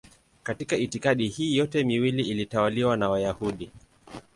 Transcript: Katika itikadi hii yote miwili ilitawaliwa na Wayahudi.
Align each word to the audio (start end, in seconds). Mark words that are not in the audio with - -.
Katika 0.43 0.77
itikadi 0.77 1.27
hii 1.27 1.57
yote 1.57 1.83
miwili 1.83 2.23
ilitawaliwa 2.23 2.97
na 2.97 3.09
Wayahudi. 3.09 3.71